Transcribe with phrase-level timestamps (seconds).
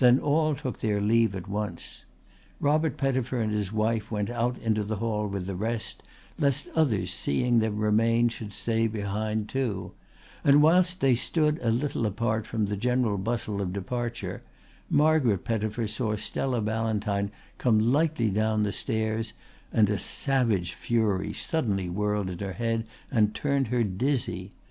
[0.00, 2.04] Then all took their leave at once.
[2.60, 6.02] Robert Pettifer and his wife went out into the hall with the rest,
[6.38, 9.92] lest others seeing them remain should stay behind too;
[10.44, 14.42] and whilst they stood a little apart from the general bustle of departure
[14.90, 19.32] Margaret Pettifer saw Stella Ballantyne come lightly down the stairs,
[19.72, 24.52] and a savage fury suddenly whirled in her head and turned her dizzy.